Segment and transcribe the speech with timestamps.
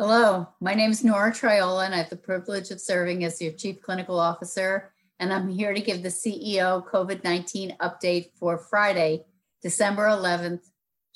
[0.00, 3.50] Hello, my name is Nora Triola, and I have the privilege of serving as your
[3.50, 4.92] Chief Clinical Officer.
[5.18, 9.24] And I'm here to give the CEO COVID 19 update for Friday,
[9.60, 10.62] December 11th,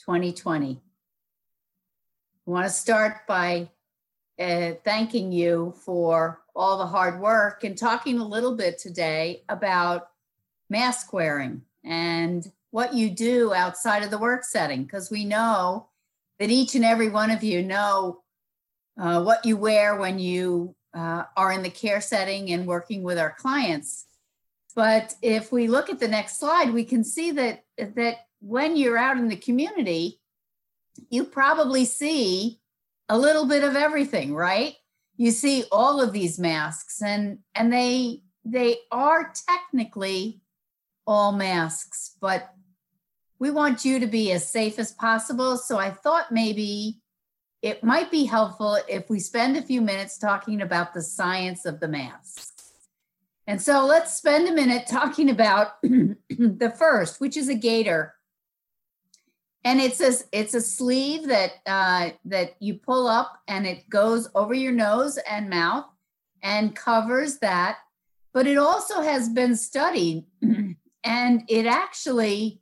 [0.05, 0.81] 2020.
[2.45, 3.71] I want to start by
[4.41, 10.09] uh, thanking you for all the hard work and talking a little bit today about
[10.69, 15.87] mask wearing and what you do outside of the work setting, because we know
[16.41, 18.22] that each and every one of you know
[18.99, 23.19] uh, what you wear when you uh, are in the care setting and working with
[23.19, 24.07] our clients.
[24.75, 28.99] But if we look at the next slide, we can see that that when you're
[28.99, 30.21] out in the community,
[31.11, 32.61] you probably see
[33.09, 34.75] a little bit of everything, right?
[35.17, 40.41] You see all of these masks and and they they are technically
[41.07, 42.53] all masks, but
[43.39, 45.57] we want you to be as safe as possible.
[45.57, 47.02] So I thought maybe
[47.63, 51.79] it might be helpful if we spend a few minutes talking about the science of
[51.79, 52.53] the mask.
[53.47, 58.15] And so let's spend a minute talking about the first, which is a gaiter.
[59.65, 64.29] And it's a, it's a sleeve that, uh, that you pull up and it goes
[64.35, 65.87] over your nose and mouth
[66.43, 67.79] and covers that.
[68.33, 70.25] But it also has been studied
[71.05, 72.61] and it actually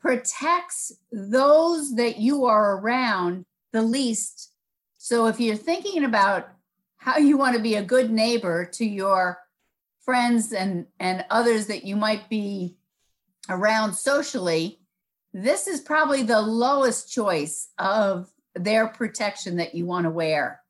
[0.00, 4.52] protects those that you are around the least.
[4.98, 6.48] So if you're thinking about
[6.96, 9.38] how you want to be a good neighbor to your
[10.00, 12.76] friends and and others that you might be
[13.48, 14.80] around socially,
[15.32, 20.60] this is probably the lowest choice of their protection that you want to wear.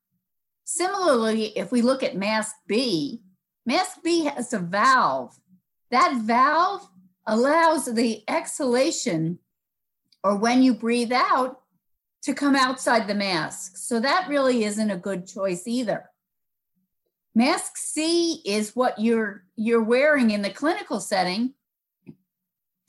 [0.65, 3.23] Similarly, if we look at mask B,
[3.67, 5.35] mask B has a valve.
[5.91, 6.89] That valve
[7.27, 9.39] allows the exhalation
[10.23, 11.60] or when you breathe out
[12.23, 13.77] to come outside the mask.
[13.77, 16.11] So that really isn't a good choice either.
[17.35, 21.55] Mask C is what you're you're wearing in the clinical setting.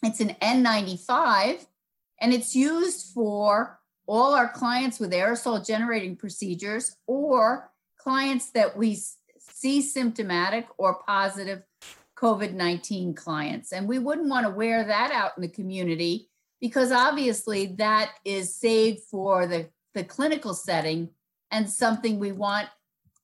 [0.04, 1.66] It's an N95
[2.20, 9.00] and it's used for all our clients with aerosol generating procedures or clients that we
[9.38, 11.62] see symptomatic or positive
[12.18, 13.72] COVID 19 clients.
[13.72, 16.31] And we wouldn't want to wear that out in the community
[16.62, 21.10] because obviously that is saved for the, the clinical setting
[21.50, 22.70] and something we want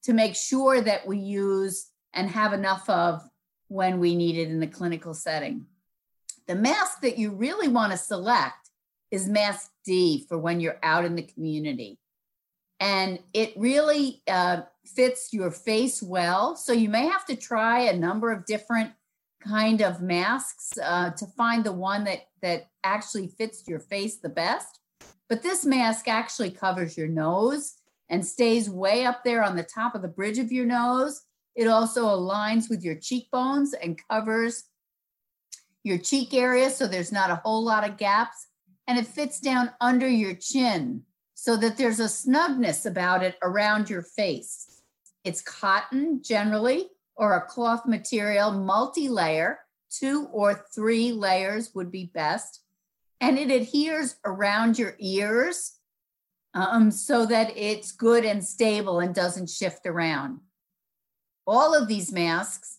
[0.04, 3.22] to make sure that we use and have enough of
[3.68, 5.66] when we need it in the clinical setting.
[6.48, 8.72] The mask that you really want to select
[9.12, 12.00] is mask D for when you're out in the community.
[12.80, 16.56] And it really uh, fits your face well.
[16.56, 18.92] So you may have to try a number of different
[19.42, 24.30] kind of masks uh, to find the one that that actually fits your face the
[24.30, 24.80] best.
[25.30, 27.76] But this mask actually covers your nose
[28.10, 31.22] and stays way up there on the top of the bridge of your nose.
[31.56, 34.64] It also aligns with your cheekbones and covers
[35.84, 38.48] your cheek area so there's not a whole lot of gaps.
[38.88, 43.90] And it fits down under your chin so that there's a snugness about it around
[43.90, 44.82] your face.
[45.26, 46.88] It's cotton generally
[47.18, 52.62] or a cloth material, multi layer, two or three layers would be best.
[53.20, 55.74] And it adheres around your ears
[56.54, 60.40] um, so that it's good and stable and doesn't shift around.
[61.46, 62.78] All of these masks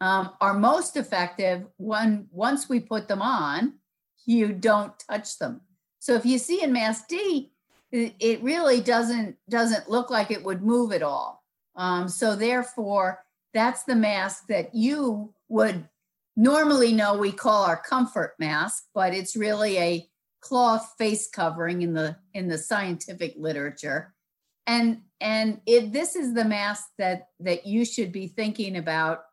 [0.00, 3.74] um, are most effective when once we put them on,
[4.24, 5.60] you don't touch them.
[5.98, 7.52] So if you see in mask D,
[7.92, 11.44] it really doesn't doesn't look like it would move at all.
[11.76, 13.24] Um, so therefore,
[13.56, 15.88] that's the mask that you would
[16.36, 20.08] normally know we call our comfort mask, but it's really a
[20.40, 24.14] cloth face covering in the in the scientific literature.
[24.66, 29.24] And and it this is the mask that that you should be thinking about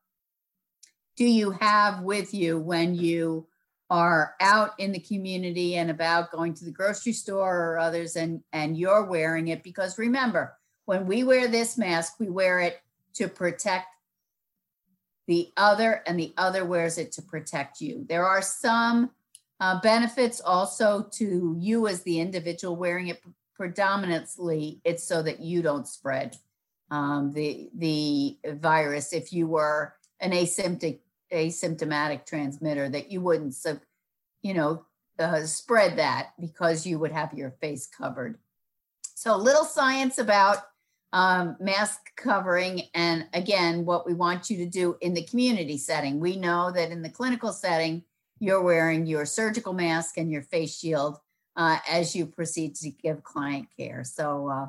[1.18, 3.48] do you have with you when you
[3.90, 8.42] are out in the community and about going to the grocery store or others and
[8.54, 12.80] and you're wearing it because remember when we wear this mask we wear it
[13.14, 13.88] to protect
[15.28, 18.06] the other, and the other wears it to protect you.
[18.10, 19.12] There are some
[19.60, 23.22] uh, benefits also to you as the individual wearing it.
[23.56, 26.36] Predominantly, it's so that you don't spread
[26.92, 29.14] um, the the virus.
[29.14, 31.00] If you were an asymptomatic
[31.32, 33.56] asymptomatic transmitter, that you wouldn't,
[34.42, 34.86] you know,
[35.20, 38.38] uh, spread that because you would have your face covered.
[39.16, 40.58] So, a little science about
[41.14, 42.82] um, mask covering.
[42.94, 46.20] And again, what we want you to do in the community setting.
[46.20, 48.04] We know that in the clinical setting,
[48.40, 51.18] you're wearing your surgical mask and your face shield
[51.56, 54.04] uh, as you proceed to give client care.
[54.04, 54.66] So, uh,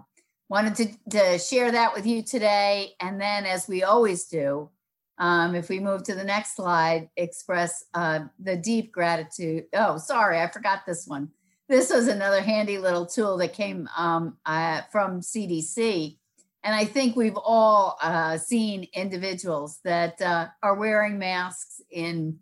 [0.50, 2.92] wanted to, to share that with you today.
[3.00, 4.68] And then, as we always do,
[5.16, 9.64] um, if we move to the next slide, express uh, the deep gratitude.
[9.72, 11.30] Oh, sorry, I forgot this one.
[11.68, 16.18] This was another handy little tool that came um, uh, from CDC.
[16.64, 22.38] And I think we've all uh, seen individuals that uh, are wearing masks in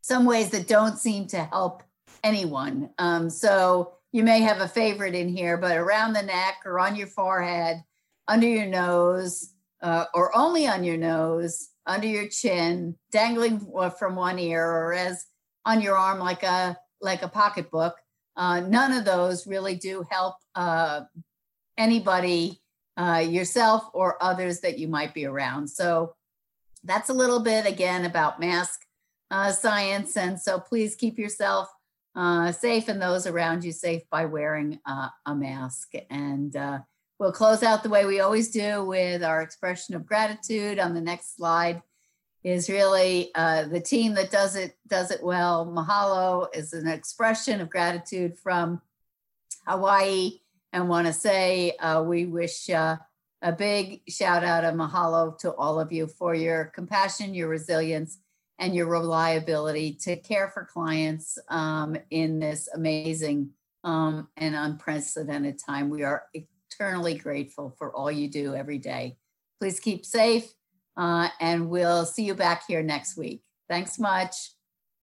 [0.00, 1.82] some ways that don't seem to help
[2.22, 2.90] anyone.
[2.98, 6.96] Um, so you may have a favorite in here, but around the neck or on
[6.96, 7.82] your forehead,
[8.28, 13.60] under your nose, uh, or only on your nose, under your chin, dangling
[13.98, 15.24] from one ear, or as
[15.64, 17.96] on your arm like a like a pocketbook.
[18.36, 21.00] Uh, none of those really do help uh,
[21.76, 22.60] anybody,
[22.98, 25.68] uh, yourself or others that you might be around.
[25.68, 26.14] So
[26.84, 28.80] that's a little bit again about mask
[29.30, 31.68] uh, science, and so please keep yourself
[32.16, 34.80] uh, safe and those around you safe by wearing
[35.26, 36.56] a mask and
[37.18, 40.78] We'll close out the way we always do with our expression of gratitude.
[40.78, 41.82] On the next slide
[42.44, 45.66] is really uh, the team that does it does it well.
[45.66, 48.80] Mahalo is an expression of gratitude from
[49.66, 50.38] Hawaii,
[50.72, 52.96] and want to say uh, we wish uh,
[53.42, 58.18] a big shout out of mahalo to all of you for your compassion, your resilience,
[58.58, 63.50] and your reliability to care for clients um, in this amazing
[63.84, 65.88] um, and unprecedented time.
[65.88, 69.16] We are eternally grateful for all you do every day.
[69.60, 70.52] Please keep safe,
[70.96, 73.42] uh, and we'll see you back here next week.
[73.68, 74.57] Thanks much.